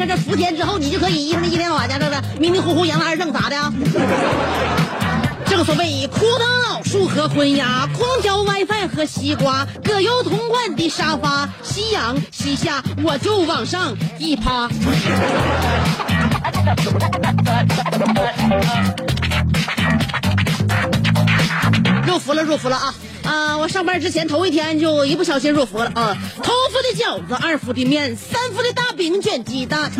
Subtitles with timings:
[0.00, 3.56] 在这伏天之后你就可以一天一天往家这个迷迷糊糊养了二正咋的？
[5.44, 14.70] 正所谓枯藤老树和昏鸦，空调 WiFi 和西瓜，葛优同款的沙发，夕阳西下我就往上一趴。
[22.06, 22.94] 入伏了，入伏了啊！
[23.24, 26.16] 啊，我上班之前头一天就一不小心入伏了啊！
[26.42, 29.90] 头伏的饺子，二伏的面，三伏的大饼卷鸡蛋。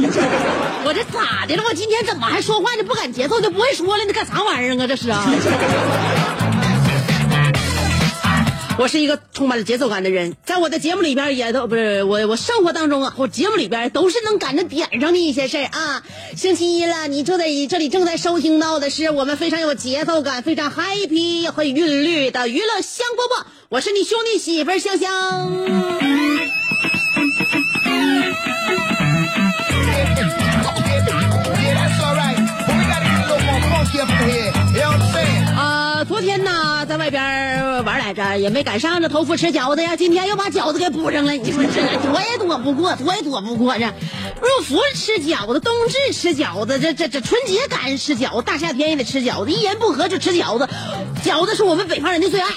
[0.85, 1.63] 我这咋的了？
[1.69, 4.05] 我今天怎么还说话呢不赶节奏，就不会说了？
[4.05, 4.87] 你干啥玩意儿啊？
[4.87, 5.25] 这是啊！
[8.81, 16.03] 我是一个充满了节奏感的人，在我的节目里边也都不是我我生活当中啊，我节目里边都是能赶着点上的一些事儿啊。
[16.35, 25.11] 星期一了，你就在这里正在收听到的是我们非常有节奏感、非常 happy 和韵律的娱乐香饽饽，我是你兄弟媳妇儿香香。
[35.55, 37.50] 啊、昨天呢，在外边玩
[38.11, 39.95] 来着，也没赶上这头伏吃饺子呀。
[39.95, 43.85] 今天又把饺子给补上了，你说这躲也躲不过，躲也躲不过这。
[43.85, 50.69] 入伏吃饺子，冬至吃饺子，这这这春节赶上吃饺子，大夏天也得吃饺子，一言不合就吃饺子。
[51.23, 52.49] 饺子是我们北方人的最爱。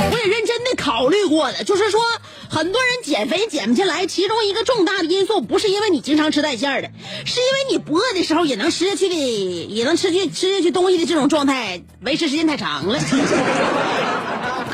[0.26, 2.00] 认真的考虑过了，就是说，
[2.48, 6.90] 很多人减肥减不下来，其中一个重大的因素不是因为你经常吃带馅儿的，
[7.24, 12.98] 是因为你不饿的时候也能吃下去的，也能吃去吃下去东西的这种状态维持时间太长了。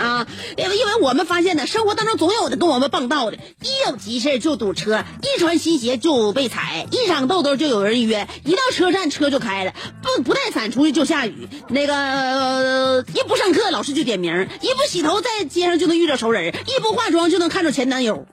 [0.01, 18.27] 啊，因为因为我们发现呢，生活当中总有的跟我们傍道的，一有急事就堵车，一穿新鞋就被踩，一长痘痘就有人约，一到车站车就开了，不不带伞出去就下雨，那个、一不上课老师就点名，一不洗头在街上就能遇着熟人，一不化妆就能看着前男友，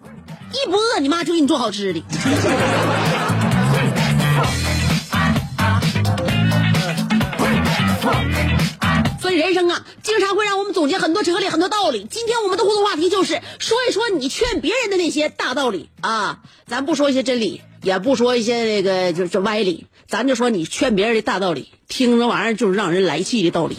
[0.53, 2.01] 一不饿你妈就给你做好吃的。
[9.37, 12.05] 人生啊，经常会让我们总结很多哲理、很多道理。
[12.09, 23.77] 今天我们的互动话题就是说一说你劝别人的那些大道理啊，咱不说一些真理，也不说一些那个就是歪理，咱就说你劝别人的大道理，听着玩意儿就是让人来气的道理。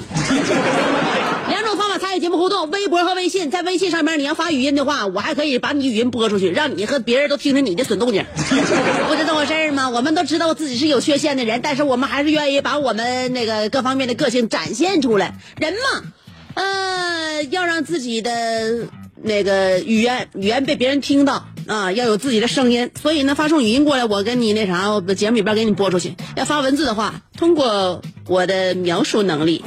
[2.20, 3.50] 节目互动：微博和微信。
[3.50, 8.25] 在微信上面，你要发语音的话，我还可以把你语音播出去，让你和别人都听听你的损动静。
[8.37, 9.88] 不是这么回事儿吗？
[9.90, 15.38] 我们都知道自己是有缺陷的人，但是我们还是愿意把我们那个各方面的个性展现出来。
[15.58, 16.12] 人嘛，
[16.54, 18.87] 呃，要让自己的
[19.22, 22.90] 那个语言语言被别人听到啊，要有自己的声音。
[23.00, 26.14] 所以呢，发送语音过来，我跟你那啥，我节目里边给你播出去。
[26.37, 29.64] 要发文字的话，通过我的描述能力。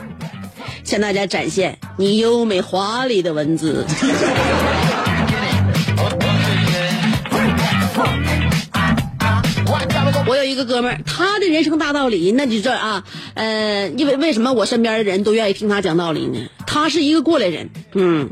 [0.83, 3.85] 向大家展现你优美华丽的文字。
[10.27, 16.39] 我有一个哥们儿，他的人生大道理，那就这啊，呃，因为为什么我身边的人都愿意听他讲道理呢？
[16.65, 18.29] 他是一个过来人，嗯，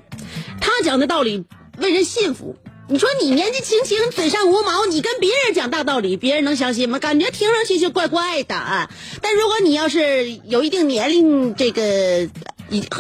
[0.62, 1.46] 他讲的道理
[1.78, 2.56] 为人信服。
[2.92, 6.98] 你说你年纪轻轻，嘴上无毛，你跟别人讲大道理，别人能相信吗？
[6.98, 8.56] 感觉听上去就怪怪的。
[8.56, 8.90] 啊
[9.22, 12.28] 但如果你要是有一定年龄，这个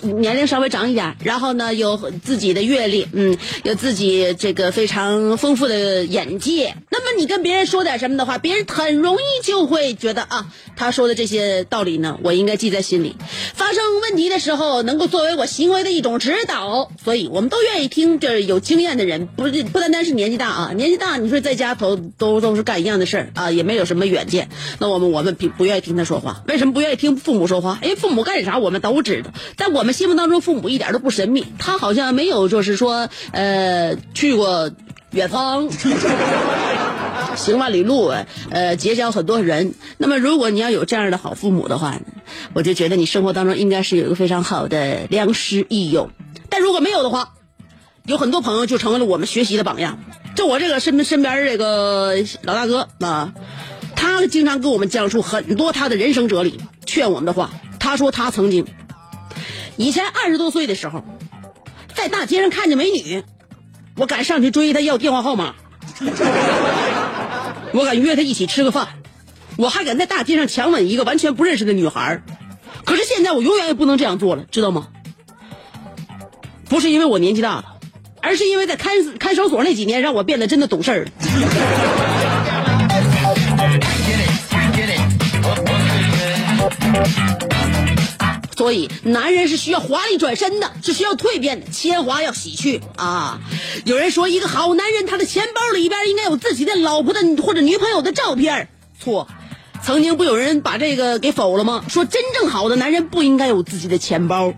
[0.01, 6.75] 年龄稍微长一点，然后呢有自己的阅历，嗯，有自己这个非常丰富的眼界。
[6.89, 13.15] 那么你跟别人说点什么的话，别人很容易就会觉得啊，他说的这些道理呢，我应该记在心里。
[13.53, 16.91] 发生问题的时候，能够作为我行为的一种指导。
[17.03, 24.49] 所以我们都愿意听这有经验的人，不是不单单是年纪大啊，年纪大你说在家头都都是干一样的事儿啊，也没有什么远见。
[24.79, 27.79] 那我们我们不不愿意听他说话，为什么不愿意听父母说话？
[27.81, 31.45] 因为父母干啥我们都知道，在我们心目当中，父母一点都不神秘。
[31.59, 34.71] 他好像没有就是说呃去过
[35.11, 35.69] 远方。
[37.35, 38.11] 行万里路，
[38.49, 39.73] 呃，结交很多人。
[39.97, 41.97] 那么，如果你要有这样的好父母的话，
[42.53, 46.09] 我就觉得你生活当中应该是有一个非常好的良师益友。
[46.49, 47.33] 但如果没有的话，
[48.05, 49.99] 有很多朋友就成为了我们学习的榜样。
[50.35, 53.33] 就我这个身身边这个老大哥啊，
[53.95, 57.51] 他经常跟我们讲述很多他的人生哲理，劝我们的话。
[57.79, 58.65] 他说他曾经
[59.79, 61.05] 以前二十多岁的时候，
[61.95, 63.23] 在大街上看见美女，
[63.95, 65.55] 我敢上去追她要电话号码。
[67.71, 68.89] 我敢约她一起吃个饭，
[69.55, 72.21] 我还敢在大街上强吻一个完全不认识的女孩
[72.83, 74.89] 可是现在我永远也不能这样做了，知道吗？
[76.67, 77.77] 不是因为我年纪大了，
[78.21, 81.11] 而是因为在看看守所那几年，让我变得真的懂事儿了。
[88.59, 93.39] 所以，男人是需要华丽转身的，是需要蜕变的，铅华要洗去啊！
[93.85, 98.67] 有人说，一个好男人，他的钱包里边应该有自己的老婆的或者女朋友的照片。
[99.01, 99.29] 错，
[99.81, 101.85] 曾经不有人把这个给否了吗？
[101.87, 104.53] 说真正好的男人不应该有自己的钱包。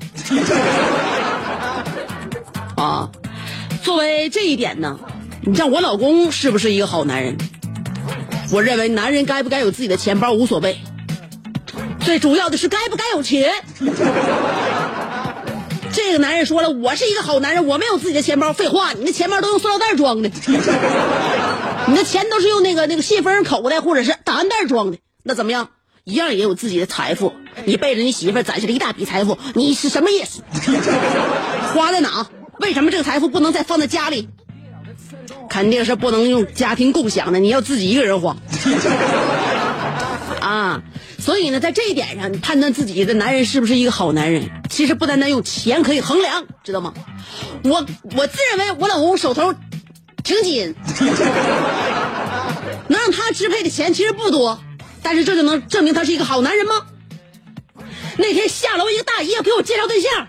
[2.77, 3.11] 啊，
[3.83, 4.99] 作为这一点呢，
[5.45, 7.37] 你像我老公是不是一个好男人？
[8.51, 10.79] 我认为，男人该不该有自己的钱包无所谓。
[12.03, 13.51] 最主要的是该不该有钱？
[15.93, 18.53] 这个男人说了，我是一个好男人，我没有自己的钱包。
[18.53, 20.31] 废话，你那钱包都用塑料袋装的，
[21.87, 25.69] 你的钱都是用那个那个信封口袋或者是档案袋装的，那怎么样？
[26.03, 27.33] 一样也有自己的财富。
[27.65, 30.41] 你背着你媳妇儿攒下了一大笔财富，你是什么意思？
[31.73, 32.27] 花在哪？
[32.59, 34.29] 为什么这个财富不能再放在家里？
[35.49, 38.37] 肯定是不能用家庭共享的，你要自己一个人花。
[40.39, 40.81] 啊。
[41.21, 46.91] 所以呢，在这一点上，你判断自己的男人是不是一个好男人，其实不单单用钱可以衡量，知道吗？
[47.63, 47.85] 我
[48.17, 49.53] 我自认为我老公手头
[50.23, 50.73] 挺紧，
[52.89, 54.59] 能让他支配的钱其实不多，
[55.03, 56.73] 但是这就能证明他是一个好男人吗？
[58.17, 60.27] 那天下楼一个大爷给我介绍对象，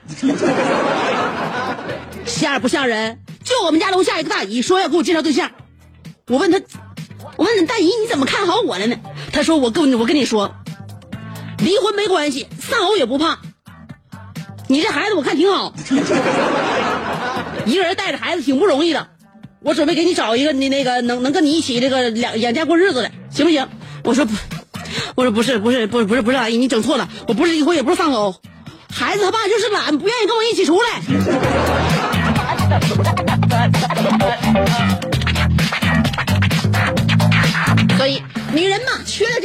[2.27, 3.19] 吓不吓人？
[3.43, 5.51] 就我们家楼下一个大姨说要给我介绍对象，
[6.29, 6.61] 我问他，
[7.37, 8.97] 我问大姨你怎么看好我了呢？
[9.33, 10.55] 他说我跟我跟你说。
[11.63, 13.39] 离婚没关系，丧偶也不怕。
[14.69, 15.73] 你这孩子我看挺好，
[17.67, 19.09] 一个人带着孩子挺不容易的。
[19.61, 23.69] 我准备给你找一个你那个能能跟你一起这个两养家过日子的，行不行？
[24.03, 24.35] 我说不，
[25.15, 28.35] 我说不是不是不是不是不是阿姨，你整错了，我不是离婚也不是丧偶，
[28.93, 31.01] 孩子他爸就是懒，不愿意跟我一起出来。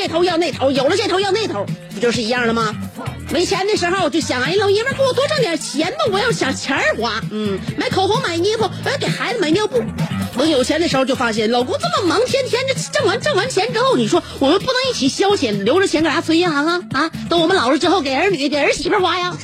[0.08, 2.76] 头要那头，有了这头要那头，不就是一样的吗？
[3.30, 9.84] 没钱的时候就想，哎，老爷们给我多挣点钱吧，我要想钱花，嗯，买口红买衣服，我要给孩子买尿布。
[10.38, 16.22] 等有钱的时候就发现，老公这么忙，天天这挣完挣完钱之后，你说我们不能一起消遣，留着钱干啥？
[16.22, 17.12] 存银行啊啊！
[17.28, 19.36] 等我们老了之后，给儿女给儿媳妇花呀。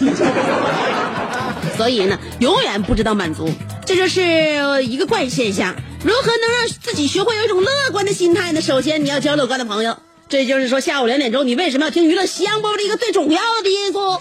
[1.75, 3.49] 所以呢，永远不知道满足，
[3.85, 5.75] 这就是一个怪现象。
[6.03, 8.61] 如何能让自己学会有一种乐观的心态呢？
[8.61, 9.97] 首先，你要交乐观的朋友。
[10.33, 14.19] 这就是说，下午两点钟，你为什么要听娱乐香饽饽的一个最重要的因素。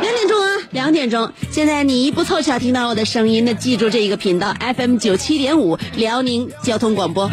[0.00, 1.32] 两点钟啊，两点钟。
[1.52, 7.30] 现在你一不凑巧听到我的声音，那记住这一个频道 FM 九七点五，辽宁交通广播。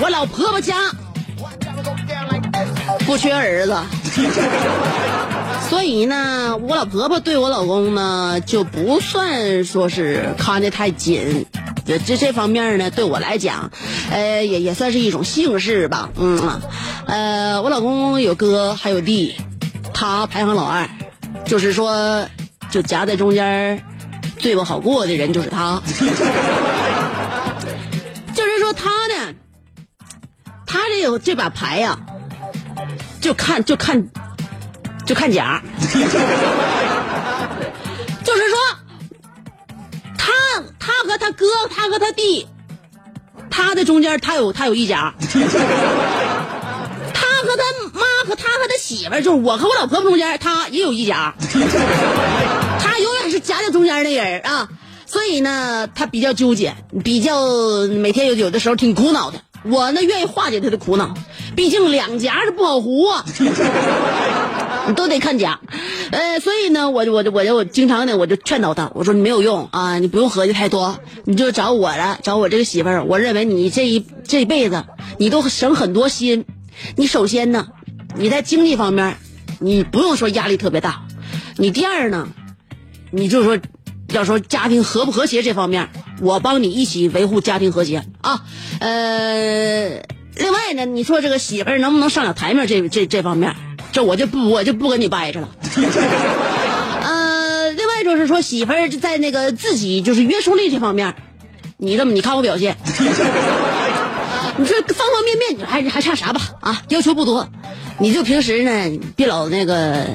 [0.00, 0.76] 我老婆婆家
[3.04, 3.76] 不缺儿子，
[5.68, 11.46] 所以呢，我老婆婆对我老公呢就不算说是看得太紧。
[11.84, 13.70] 这这这方面呢，对我来讲，
[14.10, 16.10] 呃，也也算是一种幸事吧。
[16.16, 16.60] 嗯，
[17.06, 19.36] 呃，我老公有哥还有弟，
[19.94, 20.88] 他排行老二，
[21.44, 22.26] 就是说，
[22.70, 23.82] 就夹在中间
[24.38, 25.82] 最不好过的人就是他。
[28.34, 29.34] 就是说他呢。
[30.66, 31.98] 他这有这把牌呀，
[33.20, 34.08] 就看就看
[35.06, 35.62] 就看假，
[38.24, 38.58] 就是说
[40.16, 40.32] 他
[40.78, 42.46] 他和他哥，他和他弟，
[43.50, 45.30] 他的中间他有他有一家， 他
[47.42, 51.34] 和他妈和他和他媳妇儿，就是我和我老婆婆中间，他也有一家，
[52.80, 54.68] 他永远是夹在中间的人啊。
[55.06, 57.40] 所以呢，他比较纠结，比较
[57.86, 59.40] 每天有有的时候挺苦恼的。
[59.64, 61.14] 我呢，愿意化解他的苦恼，
[61.56, 63.24] 毕竟两颊是不好糊啊，
[64.86, 65.58] 你 都得看家。
[66.10, 73.04] 呃，所以呢，我就我就我就我经常呢，我就劝导他，我说你没有用啊，你不用合计太多，你就找我了，找我这个媳妇儿。
[73.04, 74.84] 我认为你这一这一辈子，
[75.18, 76.44] 你都省很多心。
[76.96, 77.68] 你首先呢，
[78.16, 79.18] 你在经济方面，
[79.58, 81.02] 你不用说压力特别大。
[81.56, 82.28] 你第二呢，
[83.10, 83.58] 你就说。
[84.14, 88.44] 要说家庭和不和谐这方面，我帮你一起维护家庭和谐啊。
[88.80, 90.02] 呃，
[90.36, 92.66] 另外呢，你说这个媳妇儿能不能上了台面？
[92.66, 93.54] 这这这方面，
[93.92, 95.48] 这我就不我就不跟你掰扯了。
[97.02, 101.14] 呃，另外就是说媳妇儿在那个自己就是约束力这方面，
[101.76, 102.76] 你这么你看我表现，
[104.56, 106.40] 你说方方面面你还还差啥吧？
[106.60, 107.48] 啊，要求不多，
[107.98, 110.06] 你就平时呢别老那个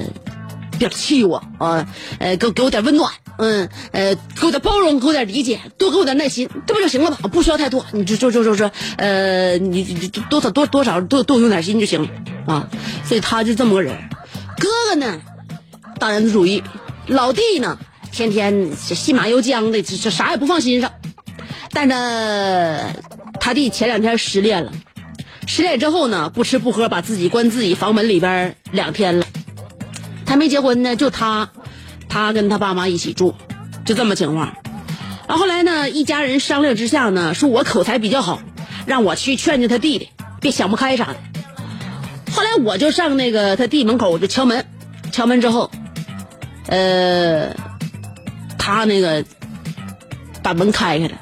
[0.78, 1.86] 别气我啊，
[2.18, 3.10] 呃，给给我点温暖。
[3.36, 7.16] 嗯，呃，给我点包容，给我点理解，多给我点耐心，这不就行了吗？
[7.32, 12.08] 不需要太多，你就就就就说，呃，你你多少多多少多多用点心就行
[12.46, 12.68] 啊。
[13.04, 13.96] 所以他就这么个人。
[14.58, 15.20] 哥哥呢，
[15.98, 16.62] 大男子主义；
[17.08, 17.76] 老弟呢，
[18.12, 20.92] 天天心马由缰的，这这啥也不放心上。
[21.72, 23.00] 但是
[23.40, 24.72] 他弟前两天失恋了，
[25.48, 29.26] 失恋之后呢，不吃不喝，把自己关自己房门里边两天了。
[30.34, 31.48] 还没结婚呢，就他。
[32.08, 33.36] 他跟他爸妈一起住，
[33.84, 34.52] 就这么情况。
[35.28, 38.40] 然后后来呢，一家人商量之下呢，说我口才比较好，
[38.84, 40.08] 让我去劝劝他弟弟，
[40.40, 41.16] 别想不开啥的。
[42.32, 44.66] 后来我就上那个他弟门口，我就敲门。
[45.12, 45.70] 敲门之后，
[46.66, 47.54] 呃，
[48.58, 49.24] 他那个
[50.42, 51.14] 把门开开了。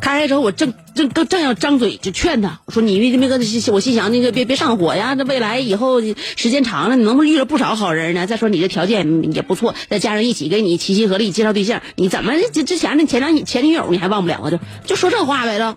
[0.00, 3.38] 开开之后，我正正正要张嘴就劝他，我说你那那个，
[3.72, 8.26] 我心想那个别别上火呀，那未来以后时间长了，你能不能遇到不少好人呢？
[8.26, 14.50] 再说你这条件也不错，再加上一起给你齐心合力介绍对象，你怎么之之前那前男前女友你还忘不了啊？
[14.50, 15.76] 就就说这话来了，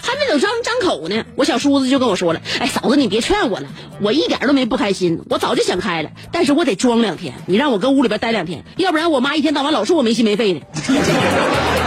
[0.00, 3.66] 还没等张张口呢，我小叔子就跟我说了，哎，嫂子你别劝我了，
[4.00, 10.60] 我一点都没不开心，我早就想开了，但是我得装两天，你让我搁屋里边待两天，要不然我妈一天到晚老说我没心没肺的。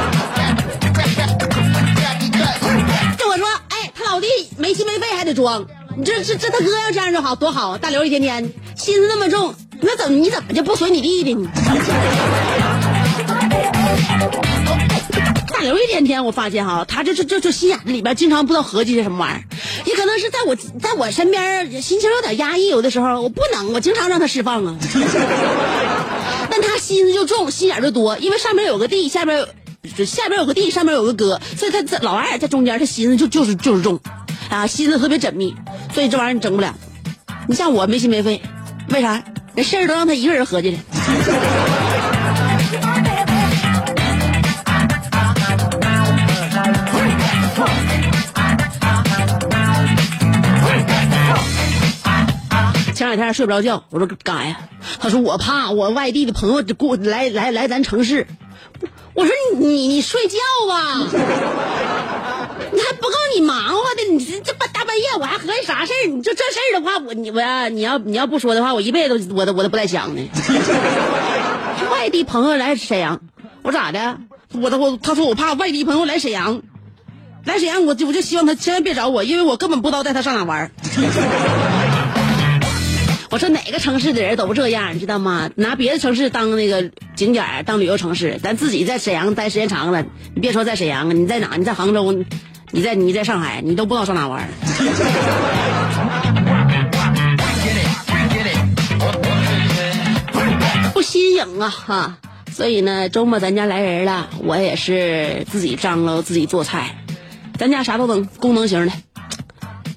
[4.57, 5.65] 没心没肺还得装，
[5.97, 8.43] 你这这这他哥要这样就好多好，大刘一天天
[8.75, 11.49] 心思那么重，那怎么你怎么就不随你弟弟呢？
[15.53, 19.43] 大刘一天天我发现哈，他这这这这心眼子里边经常不知道合计些什么玩意儿，
[19.85, 24.75] 也可能是在我在我身边心情有点压抑，有的时候我不能，我经常让他释放啊。
[26.49, 29.45] 但他心思就重，心眼就多，因为上面有个地，下边
[30.05, 33.99] 下边有个地，上面有个哥，所以他这老二在中间，他心思就就是就是重。
[34.49, 35.55] 啊，心思特别缜密，
[35.93, 36.73] 所以这玩意儿你整不了。
[37.47, 38.41] 你像我没心没肺，
[38.89, 39.23] 为啥？
[39.53, 40.77] 那事儿都让他一个人合计的。
[52.93, 54.57] 前两天睡不着觉，我说干啥呀？
[54.99, 58.25] 他说我怕我外地的朋友过来来来咱城市。
[59.13, 60.37] 我说你你睡觉
[60.67, 61.94] 吧。
[62.71, 66.07] 你还不够你忙活的，你这这半大半夜我还合计啥事儿？
[66.09, 70.21] 你就这事的话， 我你我要，你要你要不说的话，我一辈子我都我都不带想的。
[71.91, 73.21] 外地朋友来沈阳，
[73.63, 74.17] 我咋的？
[74.53, 76.61] 我都我他说我怕外地朋友来沈阳，
[77.43, 80.71] 来沈阳我就我就希望他千万别找我，因为我根本不知道带他上哪玩
[83.35, 85.51] 我说哪个城市的人都这样，你知道吗？
[85.55, 91.57] 拿别的城市当那个景点当旅游城市，咱自己在沈阳待时间长了，你别说在沈阳，你在哪？
[91.57, 92.13] 你在杭州？
[92.71, 94.47] 你在你在上海，你都不知道上哪玩
[100.93, 102.17] 不新颖啊哈！
[102.53, 107.03] 所以呢，周末咱家来人了，我也是自己张罗自己做菜。
[107.59, 108.93] 咱家啥都能，功能型的。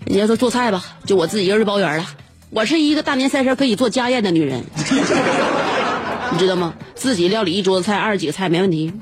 [0.07, 2.07] 人家说做菜吧，就我自己一个人包圆了。
[2.51, 4.65] 我是一个大年三十可以做家宴的女人，
[6.33, 6.75] 你知道吗？
[6.95, 8.93] 自己料理一桌子菜，二十几个菜没问题。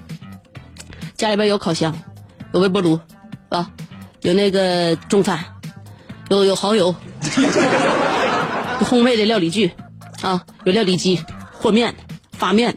[1.17, 1.97] 家里边有烤箱，
[2.53, 2.99] 有微波炉。
[3.49, 3.71] 啊，
[4.23, 5.39] 有那个中餐，
[6.31, 6.93] 有有蚝油，
[8.81, 9.71] 有烘焙的料理具，
[10.21, 11.23] 啊，有料理机，
[11.53, 11.95] 和面，
[12.33, 12.77] 发面，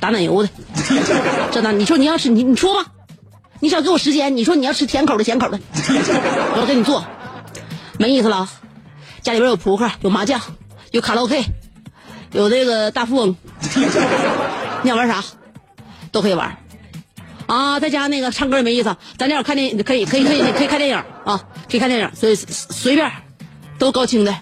[0.00, 0.48] 打奶油的，
[1.52, 2.90] 这那你说你要吃你你说吧，
[3.60, 5.60] 你少给我时间，你说你要吃甜口的咸口的，
[6.56, 7.04] 我给你做，
[7.98, 8.48] 没意思了。
[9.24, 10.38] 家里边有扑克，有麻将，
[10.92, 11.42] 有卡拉 OK，
[12.32, 13.34] 有这个大富翁，
[14.82, 15.24] 你想玩啥，
[16.12, 16.58] 都可以玩。
[17.46, 23.10] 啊，在家那个唱歌也没意思，咱家有看电影可以可以可以可以看电影啊，可以看电影，所以随便，
[23.78, 24.36] 都高清的，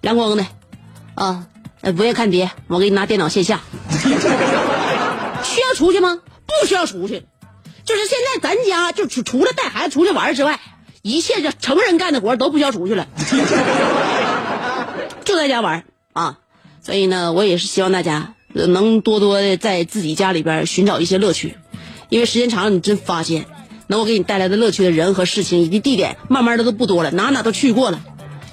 [0.00, 0.44] 蓝光的，
[1.14, 1.46] 啊，
[1.96, 3.60] 不愿看碟，我给你拿电脑线下。
[5.44, 6.18] 需要出去吗？
[6.46, 7.24] 不需要出去，
[7.84, 10.58] 就是现在咱家就除除了带孩子出去玩之外，
[11.02, 13.06] 一切这成人干的活都不需要出去了，
[15.36, 16.38] 就在家玩啊。
[16.82, 21.56] 所以呢，我也是希望大家能多多的在自己家里边寻找一些乐趣，
[22.08, 23.46] 因为时间长了，你真发现
[23.86, 28.00] 能够给你带来的乐趣的人和事情以及地点，慢慢的都不多了，哪哪都去过了。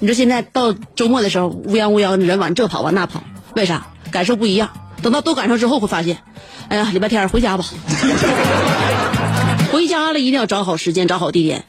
[0.00, 3.22] 你说现在到周末的时候，乌泱乌泱的人往这跑往那跑，
[3.56, 3.88] 为啥？
[4.10, 4.70] 感受不一样。
[5.02, 6.18] 等到都赶上之后，会发现，
[6.68, 7.64] 哎呀，礼拜天回家吧。
[9.72, 11.64] 回家了，一定要找好时间，找好地点，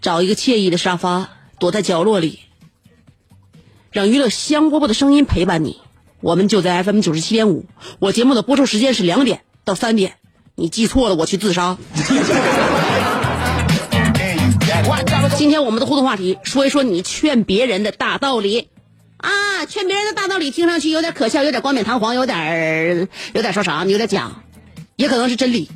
[0.00, 2.40] 找一个惬意的沙发，躲在角落里，
[3.92, 5.78] 让娱乐香饽饽的声音陪伴你。
[6.20, 7.66] 我们就在 FM 九十七点五，
[7.98, 10.14] 我节目的播出时间是两点到三点。
[10.54, 11.76] 你记错了，我去自杀。
[15.36, 18.68] 今天我们的互动话题，说一说你劝别人的大道理。
[19.18, 19.30] 啊，
[19.68, 23.84] 劝别人的大道理听上去有点可笑，有点冠冕堂皇，有点有点说啥？
[23.84, 24.42] 有点假，
[24.96, 25.70] 也可能是真理。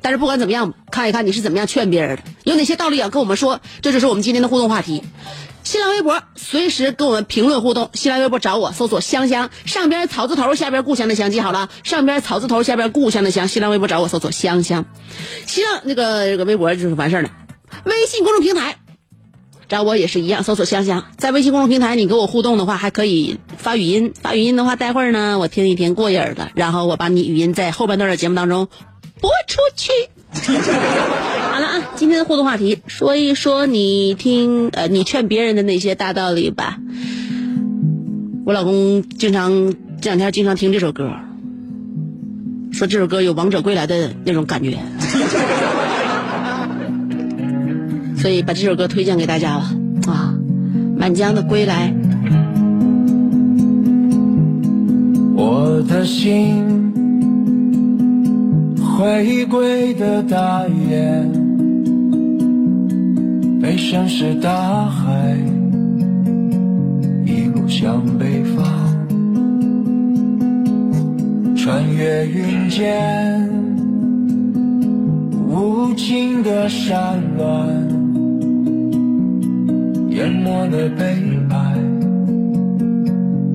[0.00, 3.60] 但是不管怎么样，看一看你是怎么样劝别人的，有哪些道理要跟我们说。
[3.80, 5.02] 这就是我们今天的互动话题。
[5.64, 7.90] 新浪微博随时跟我们评论互动。
[7.94, 13.48] 新浪微博找我，搜索“香香”，上边草字头，下边故乡的乡，记好了，上边草字头，下边故乡的乡。
[13.48, 14.84] 新浪微博找我，搜索“香香”。
[15.46, 17.30] 新浪那个这个微博就是完事儿了。
[17.84, 18.76] 微信公众平台。
[19.68, 24.12] 找我也是一样，搜索香香，在微信公众平台，你跟我互动的话，还可以发语音。
[24.20, 28.68] 发语音的话，待会儿呢，我听一听过瘾的，然后我把你语音在后半段的节目当中
[29.18, 29.90] 播出去。
[31.52, 36.78] 好了啊，今天的互动话题，说一说你听呃，你劝别人的那些大道理吧。
[38.44, 41.10] 我老公经常这两天经常听这首歌，
[42.72, 44.78] 说这首歌有王者归来的那种感觉。
[48.16, 49.72] 所以把这首歌推荐给大家吧，
[50.06, 50.34] 啊，
[50.98, 51.92] 《满江的归来》。
[55.34, 56.71] 我的心
[58.94, 61.26] 回归的大雁，
[63.60, 65.34] 被深是大海，
[67.24, 68.64] 一路向北方，
[71.56, 73.48] 穿越云间，
[75.48, 77.44] 无尽的山峦。
[80.10, 81.16] 淹没了悲
[81.50, 81.78] 哀，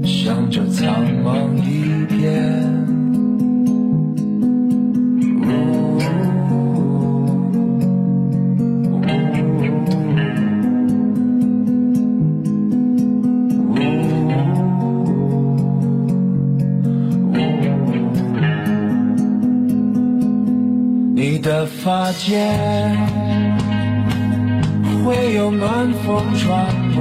[0.04, 2.67] 向着苍茫一片。
[21.88, 22.28] 发间。
[25.06, 27.00] 会有暖风穿过，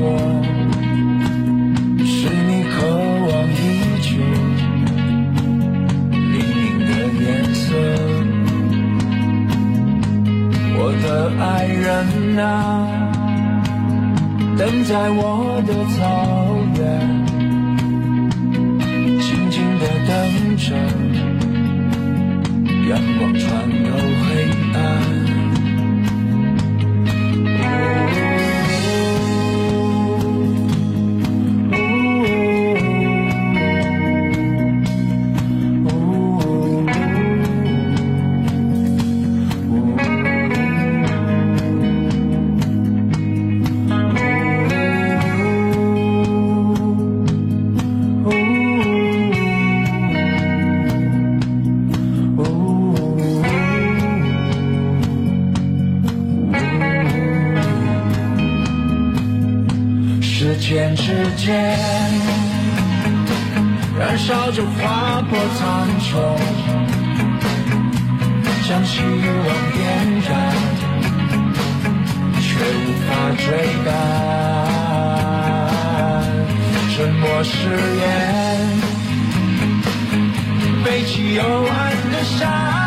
[2.05, 2.87] 是你渴
[3.27, 3.59] 望已
[4.01, 4.09] 久
[6.13, 7.65] 黎明的颜色。
[10.79, 11.05] 我的
[11.43, 11.85] 爱人
[12.39, 12.47] 啊，
[14.57, 15.99] 等在我的草
[16.77, 16.79] 原，
[19.19, 20.15] 静静的等
[20.57, 20.65] 着，
[22.89, 23.45] 阳光穿
[23.83, 23.91] 透
[24.77, 25.06] uh,
[68.97, 69.79] 希望点
[70.27, 70.33] 燃，
[72.41, 73.45] 却无法追
[73.85, 73.87] 赶，
[76.97, 77.53] 沉默誓
[78.01, 78.05] 言，
[80.83, 81.77] 背起幽暗
[82.11, 82.86] 的伤。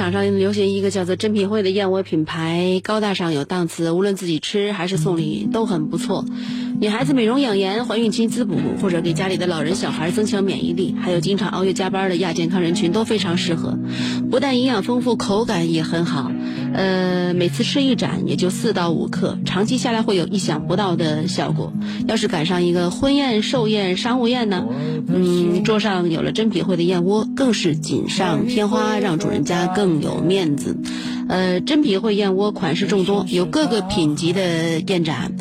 [0.00, 6.24] 场上流行一个叫做“珍品汇”的燕窝品牌，高大上有档次，无论自己吃还是送礼都很不错。
[6.80, 13.78] 女孩子美容养颜、怀孕期滋补，或者给家里的老人小孩增强免疫力，还有经常熬夜加班的亚健康人群都非常适合。
[14.30, 16.32] 不但营养丰富，口感也很好。
[16.72, 21.72] 呃，每次吃一盏也就四到五克，长期下来会有意想不到的效果。
[22.06, 24.66] 要是赶上一个婚宴、寿宴、商务宴呢，
[25.06, 30.76] 嗯，桌上有了珍品会的燕窝，更是锦上添花，让主人家更有面子。
[31.28, 35.32] 呃，珍品会燕窝款式众多，有各个品级的燕盏。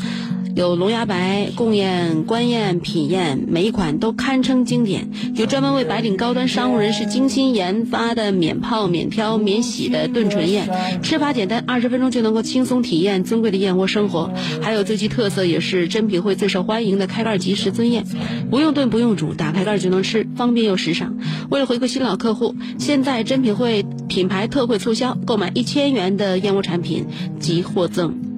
[0.55, 5.09] 有龙牙白、贡宴、官宴、品宴，每一款都堪称经典。
[5.35, 10.67] 有专门为白领高端商务人士精心研发的免泡、免挑、免洗的炖纯燕，
[11.01, 14.31] 吃法简单，二十分钟就能够轻松体验尊贵的燕窝生活。
[14.61, 18.03] 还有最具特色也是珍品会最受欢迎的开盖即食尊燕，
[18.49, 21.15] 不用炖不用煮，打开盖就能吃，方便又时尚。
[21.49, 27.05] 为了回馈新老客户，现在珍品会品牌特惠促销，购买一千元的燕窝产品
[27.39, 28.28] 即获赠。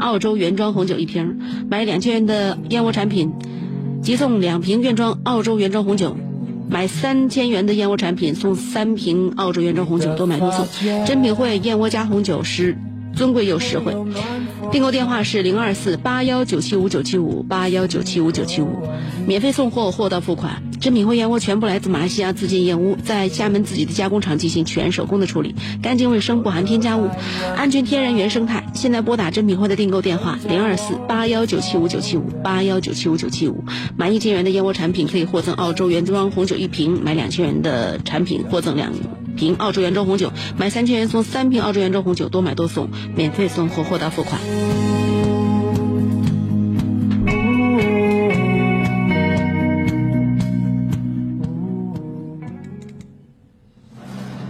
[0.00, 3.32] 澳洲原装红酒一瓶，买两千元的燕窝产品，
[4.02, 6.16] 即送两瓶原装澳洲原装红酒；
[6.68, 10.66] 买三千元的燕窝产品送三瓶澳洲原装红酒，多买多送。
[11.06, 12.76] 珍品汇燕窝加红酒是
[13.20, 13.94] 尊贵又实惠。
[14.72, 18.88] 订购电话是零二四八幺九七五九七五八幺九七五九七五，
[19.26, 20.62] 免费送货，货到付款。
[20.80, 27.10] 珍品汇燕窝全部来自马来西亚自建燕屋，在厦门自己的加工厂进行全手工的处理，干净卫生，不含添加物，
[27.58, 28.66] 安全天然原生态。
[28.72, 33.62] 现在拨打珍品汇的订购电话零二四八幺九七五九七五八幺九七五九七五，
[33.98, 38.90] 买一千元的燕窝产品可以获赠澳洲原装红酒一瓶，买两千元的产品获赠两
[39.40, 44.38] 瓶澳洲原装红酒，买三千元送三瓶澳洲原装红酒，多买多送，免费送货，货到付款。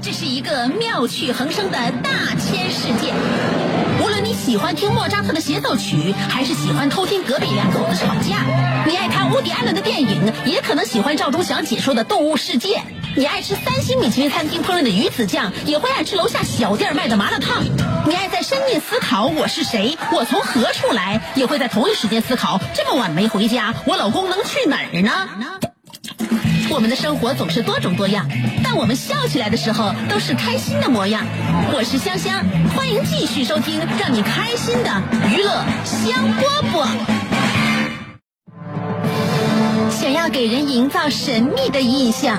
[0.02, 3.14] 这是一个妙趣横生的大千世界。
[4.02, 8.44] 无论你喜欢听莫扎特的协奏曲，还是喜欢偷听隔壁两口子吵架，
[8.88, 12.78] 你爱看乌迪艾伦的电影，也可能喜欢赵忠祥解说的《动物世界》。
[13.16, 17.64] 你爱吃三星米其林餐厅烹饪的鱼子酱，也会爱吃楼下小店卖的麻辣烫。
[18.06, 25.28] 你爱在深夜思考我是谁，我从何处来，也会在同一时间思考这么晚没回家，我老公能去哪儿呢？
[26.70, 28.28] 我们的生活总是多种多样，
[28.62, 31.26] 但我们笑起来的时候都是开心的模样。
[31.72, 32.44] 我是香香，
[32.76, 36.86] 欢迎继续收听让你开心的娱乐香饽饽。
[39.90, 42.38] 想要给人营造神秘的印象，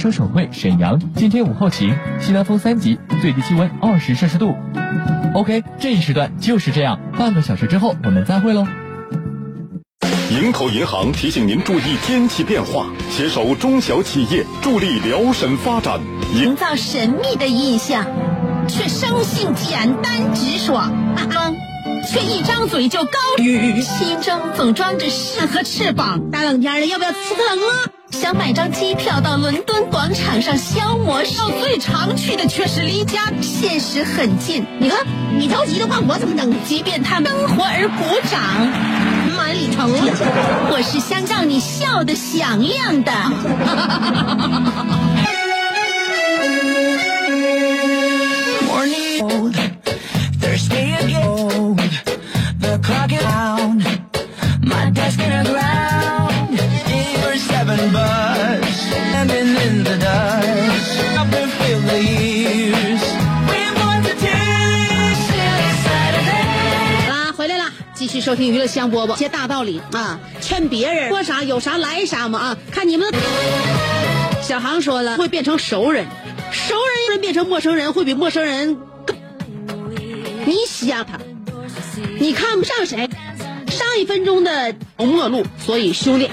[0.00, 4.56] 内省省会沈阳，今天午后晴，西南风三级，最低气温二十摄氏度。
[5.34, 8.66] OK，这一时段就是这样，半个小时之后我们再会喽。
[10.30, 16.00] 营口银行提醒您注意天气变化，携手中小企业，助力辽沈发展。
[16.34, 18.06] 营营造神秘的印象，
[18.66, 20.90] 却生性简单直爽，
[22.10, 26.30] 却一张嘴就高语，心中总装着诗和翅膀。
[26.30, 27.99] 大冷天的，要不要吃个冷啊？
[28.10, 34.66] 想买张机票到伦敦广场上消磨，到最常去的却是离家现实很近。
[34.78, 34.98] 你看，
[35.38, 36.52] 你着急的话，我怎么等？
[36.66, 38.42] 即便他们生活而鼓掌，
[39.36, 40.02] 满礼成了。
[40.70, 43.10] 我是想让你笑得响亮的。
[68.20, 72.56] 收听娱乐香饽饽，些大道理啊，劝别人说啥有啥来啥嘛啊！
[72.70, 73.10] 看你们，
[74.42, 76.06] 小航说了会变成熟人，
[76.52, 76.74] 熟
[77.10, 79.16] 人变成陌生人会比陌生人更。
[80.44, 81.18] 你想他，
[82.18, 83.08] 你看不上谁？
[83.68, 86.28] 上一分钟的陌路，所以兄弟，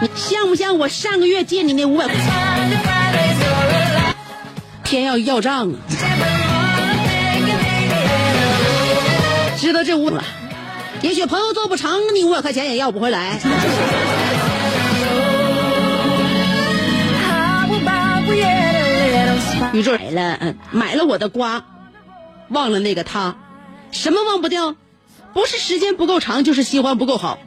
[0.00, 2.24] 你像不像我上个月借你那五百块钱？
[4.84, 5.74] 偏要要账啊！
[9.58, 10.22] 知道这五了，
[11.02, 13.38] 也许朋友做不成，你五百块钱也要不回来。
[19.72, 21.62] 宇宙买了，嗯，买了我的瓜，
[22.48, 23.36] 忘了那个他，
[23.90, 24.74] 什么忘不掉？
[25.34, 27.38] 不是时间不够长，就是喜欢不够好，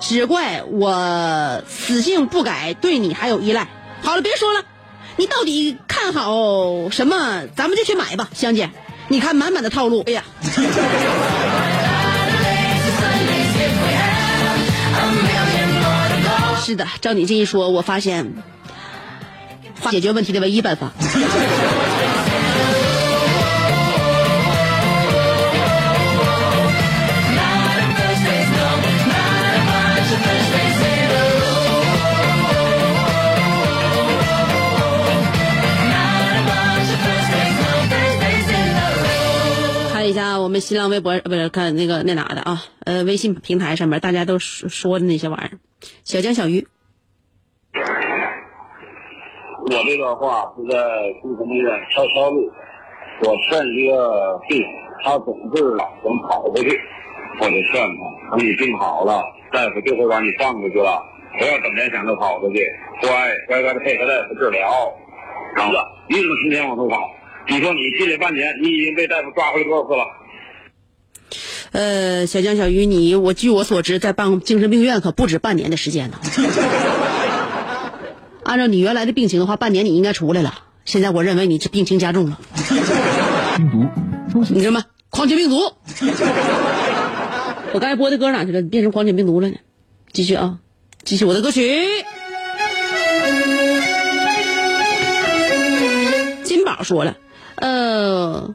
[0.00, 3.68] 只怪我死性不改，对你还有依赖。
[4.02, 4.62] 好了，别说了，
[5.16, 7.42] 你到底看好什么？
[7.54, 8.70] 咱们就去买吧，香姐。
[9.08, 10.24] 你看满满的套路，哎呀。
[16.64, 18.32] 是的，照你这一说，我发现
[19.90, 20.90] 解决问题的唯一办法。
[40.44, 42.60] 我们新浪微博，不是看那个那哪的啊？
[42.84, 45.56] 呃，微信平台上面大家都说说的那些玩意儿。
[46.04, 46.68] 小江小鱼，
[47.72, 50.76] 我这段话是在
[51.22, 52.52] 精神病院悄悄录，
[53.22, 54.62] 我劝一个病，
[55.02, 56.78] 他总是想跑回去，
[57.40, 57.80] 我就劝
[58.28, 61.02] 他，等你病好了，大夫就会把你放出去了，
[61.38, 62.62] 不要整天想着跑出去，
[63.00, 63.10] 乖
[63.48, 64.92] 乖乖的配合大夫治疗，
[65.56, 65.72] 然后
[66.08, 67.00] 一直成天往后跑。
[67.48, 70.04] 你说你进来半年，你已经被大夫抓回多少次了？
[71.74, 76.20] 呃，小江小鱼，你我据我所知，在办精神病院可不止半年的时间呢。
[78.44, 80.54] 按照你原来的病情的话，半年你应该出来了。
[80.84, 82.38] 现在我认为你这病情加重了。
[83.56, 83.88] 病毒，
[84.50, 85.72] 你什么狂犬病毒？
[87.72, 88.62] 我刚才播的歌哪去了？
[88.62, 89.56] 变成狂犬病毒了呢？
[90.12, 90.60] 继续啊，
[91.02, 91.82] 继续我的歌曲。
[96.44, 97.16] 金宝说了，
[97.56, 98.54] 呃，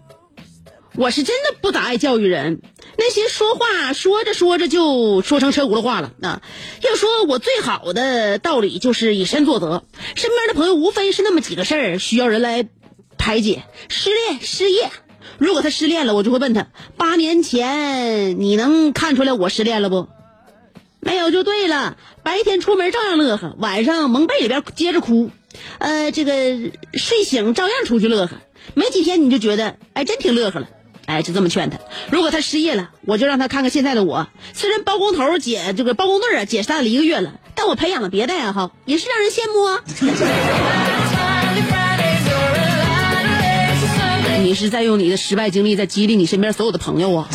[0.95, 2.61] 我是真的不咋爱教育人。
[3.01, 6.41] 那些说话说着说着就说成车轱辘话了啊！
[6.83, 9.85] 要说我最好的道理就是以身作则，
[10.15, 12.67] 身边的朋友无非是那么几个事儿需要人来
[13.17, 14.91] 排解：失恋、失业。
[15.37, 20.09] 如果他失恋了，我就会问他：八年前你能看出来我失恋了不？
[20.99, 21.95] 没有就对了。
[22.21, 25.31] 白天出门照样乐呵，晚上蒙被里边接着哭。
[25.77, 26.33] 呃，这个
[26.93, 28.41] 睡醒照样出去乐呵，
[28.73, 30.67] 没几天你就觉得哎，真挺乐呵了。
[31.09, 31.79] 哎，就这么劝他。
[32.11, 34.27] 如果他失业了，我就让他看看现在的我。
[34.53, 39.81] 虽然包工头解这个包工队啊解散了一个月了，但我培养了别的爱好，也是让人羡慕啊。
[44.43, 47.27] 你是在用你的失败经历在激励你身边所有的朋友啊。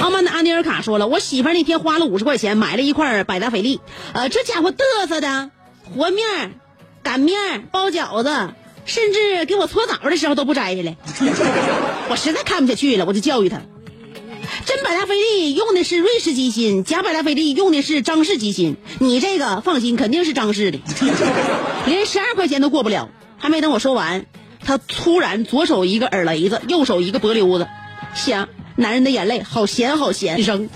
[0.00, 3.80] 傲慢的安尼尔卡说了，我媳妇那天花了五十块钱买了一块百达翡丽，
[4.12, 5.52] 呃，这家伙嘚瑟的
[5.96, 6.58] 和面。
[7.02, 10.96] 擀面、包饺子，甚至给我搓澡的时候都不摘下来，
[12.08, 13.60] 我实在看不下去了，我就教育他：
[14.64, 18.76] 真百达翡丽用的是瑞士机芯，假百达翡丽用的是张氏机芯。
[18.98, 20.80] 你这个放心，肯定是张氏的，
[21.86, 23.08] 连十二块钱都过不了。
[23.38, 24.26] 还没等我说完，
[24.64, 27.66] 他突然左手一个耳雷子，右手一个脖溜子，
[28.14, 30.68] 想男人的眼泪好咸好咸，扔。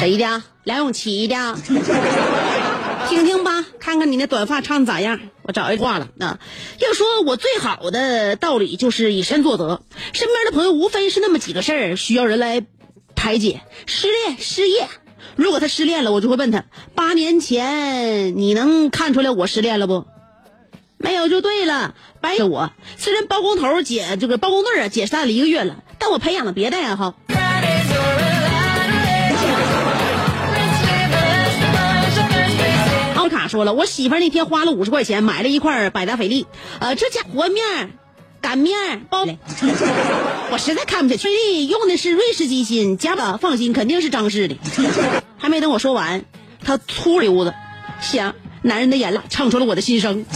[0.00, 0.42] 谁的？
[0.64, 1.36] 梁咏琪的。
[3.10, 5.20] 听听吧，看看你那短发唱的咋样。
[5.42, 6.38] 我找一挂了啊，
[6.78, 9.82] 要说我最好的道理就是以身作则。
[10.14, 12.62] 身边的朋友无非是那么几个事儿需要人来
[13.14, 14.88] 排解：失恋、失业。
[15.36, 20.06] 如果他失恋了，我就会问他：八年前你能看出来我失恋了不？
[20.96, 21.94] 没有就对了。
[22.22, 27.16] 白我虽然包工头解这个包工队啊解散了一个月了，但我培养了别的爱好。
[33.50, 36.46] 说了，我媳妇那天花了五十块钱买了一块百达翡丽，
[36.78, 37.90] 呃，这家和面、
[38.40, 39.26] 擀面、包，
[40.52, 41.28] 我实在看不下去。
[41.64, 44.56] 用的是瑞士机芯，假的放心，肯定是张氏的。
[45.36, 46.24] 还没等我说完，
[46.64, 47.52] 他粗溜子，
[48.00, 50.24] 想男人的眼泪唱出了我的心声。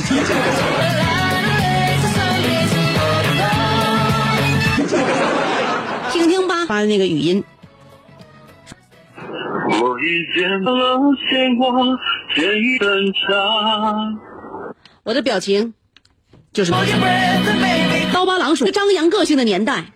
[6.11, 7.44] 听听吧，发的那个语音。
[9.66, 11.64] 我遇见了鲜花，
[12.35, 13.18] 见一灯茶。
[15.05, 15.74] 我的表情
[16.53, 16.72] 就是
[18.12, 19.87] 刀疤狼属张扬个性的年代。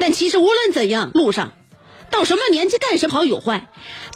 [0.00, 1.52] 但其实无论怎样，路上
[2.10, 3.68] 到什么年纪干什么好有坏，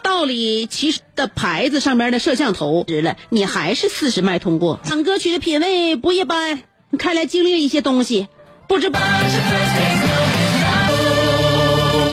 [0.02, 4.80] 道理其实的牌子上面的摄像头直了，你还是四十迈通过。
[4.82, 6.62] 唱歌曲的品味不一般，
[6.98, 8.28] 看来经历了一些东西，
[8.68, 8.98] 不知不。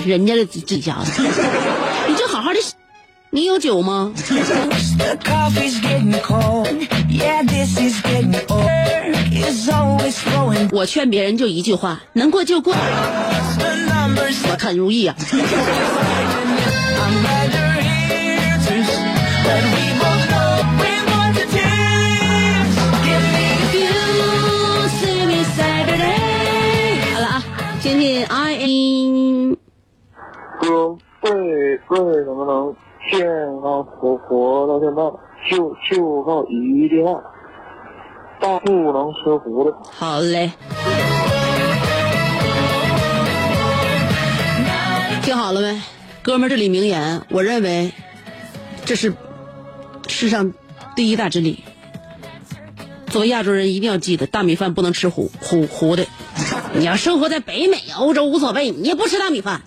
[0.06, 1.32] 人家的这这家伙，你就
[2.52, 2.60] 好好的。
[3.34, 4.12] 你有酒吗？
[10.74, 12.74] 我劝别人就一句话：能过就过。
[14.50, 15.16] 我看如意啊。
[27.14, 27.44] 好了啊，
[27.82, 29.56] 听听 I am。
[31.22, 32.76] 哥，为为什么能
[33.12, 33.26] 健
[33.62, 35.02] 康活活到现在？
[35.50, 37.20] 就就靠一句话，
[38.40, 39.74] 大不能吃糊涂。
[39.92, 40.52] 好嘞，
[45.24, 45.82] 听好了没，
[46.22, 46.50] 哥们儿？
[46.50, 47.92] 这里名言，我认为
[48.86, 49.14] 这是
[50.08, 50.54] 世上
[50.96, 51.64] 第一大真理。
[53.08, 56.06] 作为亚洲人，一定要记得，大米饭不能吃糊糊糊的。
[56.74, 59.62] 你要生活在北美、欧洲无所谓，你也不吃大米饭。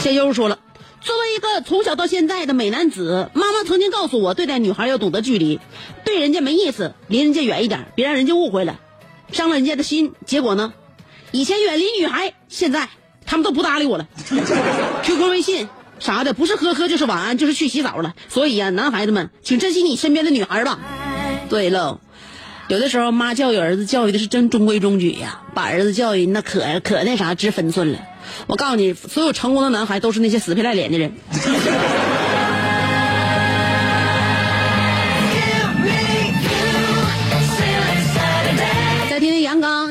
[0.00, 0.60] 谢优说了，
[1.00, 5.58] 作为一个从小到现在的美男子，妈妈曾经告诉我，对待女孩要懂得距离，
[6.04, 8.78] 对人家没意思，离人家远一点，别让人家误会了，
[9.32, 10.12] 伤了人家的心。
[10.24, 10.72] 结果呢，
[11.32, 12.88] 以前远离女孩，现在
[13.24, 14.08] 他们都不搭理我了。
[15.02, 18.14] QQ、微信啥的，不是呵呵就是晚安，就是去洗澡了。
[18.28, 20.78] 所以呀、男孩子们，请珍惜你身边的女孩吧。
[21.48, 22.00] 对喽。
[22.68, 28.00] 有的时候，妈教育儿子教育的是真中规中矩呀，把儿子教育那可可那啥知分寸了。
[28.48, 31.14] 我告诉你，所有成功的男孩都是那些死皮赖脸的人。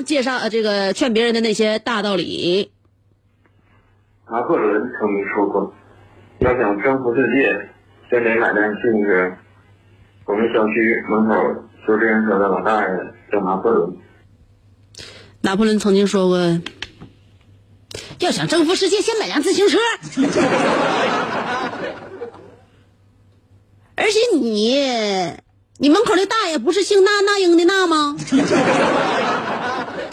[0.06, 2.72] 介绍呃这个劝别人的那些大道理。
[4.30, 5.74] 拿破仑曾经说过，
[6.40, 7.70] 要想征服世界，
[8.10, 9.38] 先得买单信是
[10.26, 11.36] 我们小区门口
[11.86, 12.88] 修自行车的老大爷
[13.32, 13.98] 叫拿破仑。
[15.42, 16.38] 拿破仑曾经说过，
[18.20, 19.78] 要想征服世界，先买辆自行车。
[23.98, 24.76] 而且你，
[25.78, 28.16] 你门口那大爷不是姓那那英的那吗？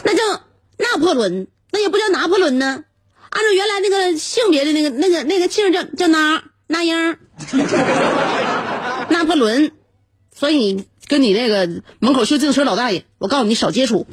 [0.05, 0.41] 那叫
[0.79, 2.85] 拿破仑，那也不叫拿破仑呢。
[3.31, 7.17] 按照原来那个性别的那个那个那个姓叫叫那那英，
[9.09, 9.73] 拿破仑。
[10.35, 11.69] 所以跟你那个
[12.01, 14.07] 门口修自行车老大爷，我告诉你少接触。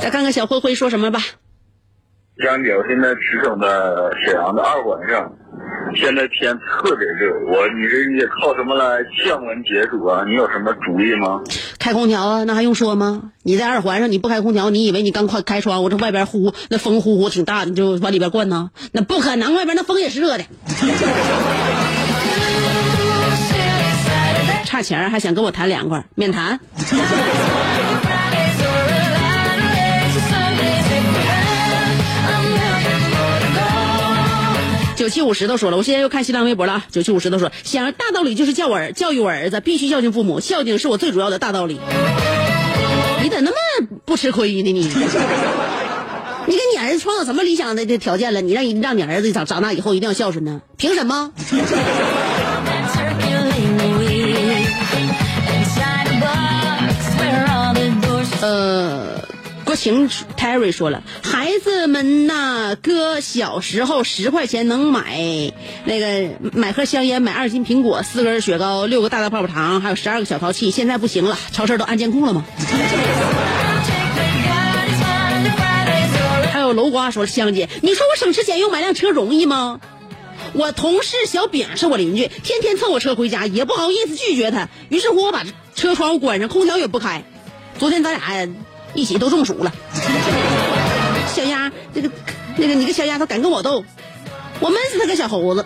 [0.00, 1.20] 再看看小灰灰说什么吧。
[2.42, 3.68] 江姐，我现在驰骋在
[4.24, 5.30] 沈阳的二环上，
[5.94, 10.24] 现在天特别热，我你这也靠什么来降温解暑啊？
[10.26, 11.42] 你有什么主意吗？
[11.78, 13.30] 开空调啊，那还用说吗？
[13.42, 18.70] 你在二环上，你不开空调，你以为你刚快开窗户，这外边呼那风呼呼挺大，你就往里边灌呢？
[18.92, 20.44] 那不可能，外边那风也是热的。
[24.64, 26.58] 差钱还想跟我谈凉快，免谈。
[35.02, 36.86] 九七五十都说了，我现在又看新浪微博了啊。
[36.88, 41.80] 九七五十都说，想大道理就是教我儿教育我儿子必须孝敬父母，孝敬是我最主要的大道理。
[43.20, 43.56] 你咋那么
[44.04, 44.82] 不吃亏呢你？
[46.46, 48.40] 你给你儿子创造什么理想的这条件了？
[48.40, 50.62] 你让让你儿子长长大以后一定要孝顺呢？
[50.76, 51.32] 凭什么
[58.40, 59.01] 呃，
[59.72, 65.18] 国情 Terry 说了，孩子们呐，哥小时候十块钱能买
[65.86, 70.70] 那个买盒香烟，买二斤苹果，四根雪糕，六个大大泡泡糖，还有十二个小淘气。
[70.70, 72.44] 现在不行了，超市都安监控了吗？
[76.52, 79.80] 还有楼瓜说，香姐，你说我省吃俭用买辆车容易吗？
[80.52, 84.68] 我同事小饼是我邻居，天天蹭我车回家，也不好意思拒绝他。
[84.90, 87.24] 于是乎，我把车窗户关上，空调也不开。
[87.78, 88.20] 昨天咱俩
[88.94, 89.72] 一起都中暑了。
[91.26, 92.10] 小丫，这个
[92.56, 93.84] 那个你个小丫头敢跟我斗，
[94.60, 95.64] 我闷死他个小猴子。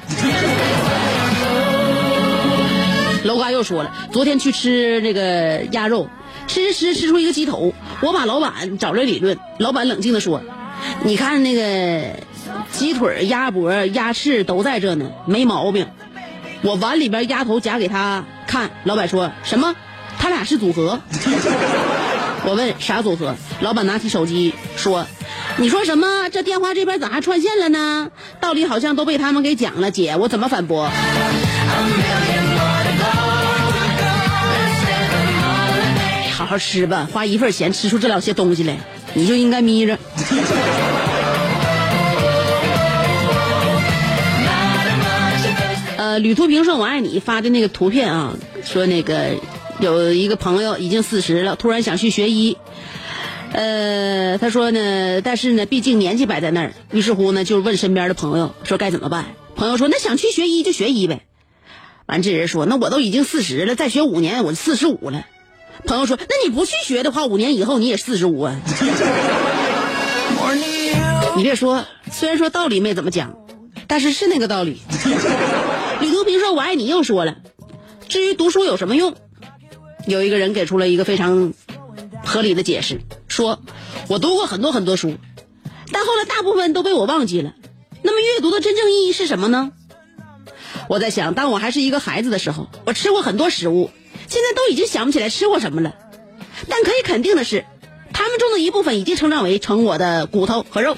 [3.25, 6.09] 楼嘎又说了，昨天去吃那个鸭肉，
[6.47, 10.41] 吃吃吃出一个鸡头，我把老板找来理论，老板冷静的说，
[11.03, 12.21] 你看那个
[12.71, 15.89] 鸡腿、鸭脖、鸭翅都在这呢，没毛病。
[16.63, 19.75] 我碗里边鸭头夹给他看，老板说什么？
[20.19, 21.01] 他俩是组合。
[22.47, 23.35] 我问啥组合？
[23.61, 25.05] 老板拿起手机说
[25.59, 26.29] ：“你说什么？
[26.31, 28.09] 这电话这边咋还串线了呢？
[28.41, 30.89] 道理好像都被他们给讲了，姐，我怎么反驳？”
[36.37, 38.77] 好好吃吧，花一份钱吃出这两些东西来，
[39.15, 39.99] 你就应该眯着。
[45.97, 49.31] 呃，旅途平顺我爱你发的那个图片啊，说那个
[49.81, 52.57] 有一个朋友已经四十了，突然想去学医。
[53.53, 59.27] 呃，他说呢，但是呢，毕竟年纪摆在那儿，于是乎呢，就问身边的朋友说该怎么办。
[59.55, 61.23] 朋友说那想去学医就学医呗。
[62.07, 65.25] 完，这人说那我都已经四十了，再学五年我四十五了。
[65.87, 68.61] 朋友说那你不去学的话，五年以后你也四十五啊。
[71.37, 73.37] 你别说，虽然说道理没怎么讲，
[73.87, 74.81] 但是是那个道理。
[76.01, 77.37] 李东平说我爱你又说了，
[78.09, 79.15] 至于读书有什么用？
[80.07, 81.53] 有一个人给出了一个非常
[82.25, 83.61] 合理的解释，说
[84.09, 85.17] 我读过很多很多书，
[85.93, 87.55] 但后来大部分都被我忘记了。
[88.03, 89.73] 那么阅读的真正意义是什么呢？
[90.89, 93.91] 我在想，当我还是一个孩子的时候，我吃过很多食物，
[94.29, 95.95] 现在都已经想不起来吃过什么了。
[96.69, 97.65] 但可以肯定的是，
[98.13, 100.97] 他们中的一部分已经成长为成我的骨头和肉。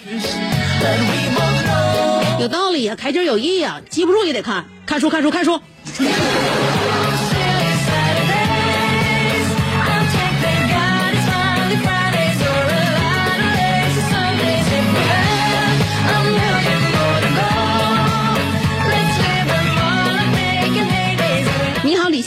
[2.41, 5.59] 有道理呀、开卷有益呀、记不住也得看，看书看书看书。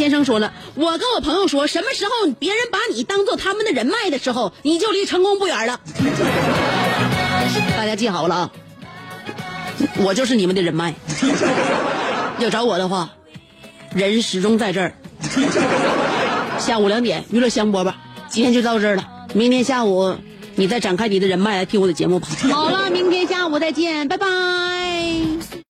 [0.01, 5.79] 先生说了，我跟我朋友说，什么时候别人把你当做他们的人脉的时候，你就离成功不远了。
[7.77, 8.51] 大家记好了啊，
[9.99, 10.95] 我就是你们的人脉。
[12.39, 13.11] 要找我的话，
[13.93, 14.95] 人始终在这儿。
[16.57, 17.93] 下午两点，娱乐香饽饽，
[18.27, 19.07] 今天就到这儿了。
[19.35, 20.15] 明天下午
[20.55, 22.27] 你再展开你的人脉来听我的节目吧。
[22.51, 24.27] 好了，明天下午再见，拜拜。